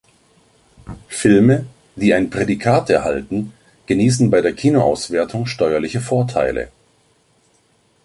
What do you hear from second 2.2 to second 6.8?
Prädikat erhalten, genießen bei der Kinoauswertung steuerliche Vorteile.